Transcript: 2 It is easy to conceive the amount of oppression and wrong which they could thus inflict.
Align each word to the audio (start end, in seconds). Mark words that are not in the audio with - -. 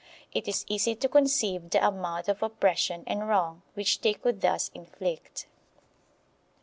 2 0.33 0.39
It 0.39 0.47
is 0.47 0.65
easy 0.67 0.95
to 0.95 1.07
conceive 1.07 1.69
the 1.69 1.87
amount 1.87 2.27
of 2.27 2.41
oppression 2.41 3.03
and 3.05 3.29
wrong 3.29 3.61
which 3.75 4.01
they 4.01 4.15
could 4.15 4.41
thus 4.41 4.71
inflict. 4.73 5.45